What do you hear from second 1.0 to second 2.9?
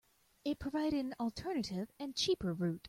an alternative and cheaper route.